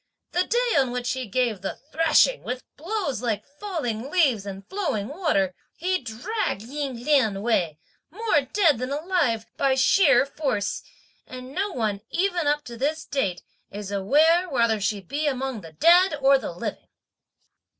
The 0.31 0.41
day 0.47 0.75
on 0.79 0.89
which 0.89 1.11
he 1.11 1.27
gave 1.27 1.61
the 1.61 1.77
thrashing 1.91 2.41
with 2.41 2.63
blows 2.75 3.21
like 3.21 3.45
falling 3.59 4.09
leaves 4.09 4.47
and 4.47 4.67
flowing 4.67 5.09
water, 5.09 5.53
he 5.77 5.99
dragged 6.01 6.23
(lit. 6.23 6.37
pull 6.39 6.39
alive, 6.39 6.41
drag 6.41 6.59
dead) 6.59 6.73
Ying 6.73 7.05
Lien 7.05 7.35
away 7.37 7.79
more 8.09 8.41
dead 8.41 8.77
than 8.79 8.89
alive, 8.91 9.45
by 9.57 9.75
sheer 9.75 10.25
force, 10.25 10.81
and 11.27 11.53
no 11.53 11.71
one, 11.71 12.01
even 12.09 12.47
up 12.47 12.63
to 12.63 12.77
this 12.77 13.05
date, 13.05 13.43
is 13.69 13.91
aware 13.91 14.49
whether 14.49 14.81
she 14.81 15.01
be 15.01 15.27
among 15.27 15.61
the 15.61 15.73
dead 15.73 16.15
or 16.19 16.39
the 16.39 16.51
living. 16.51 16.87